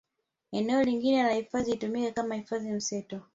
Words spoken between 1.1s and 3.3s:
la hifadhi litumike kama hifadhi mseto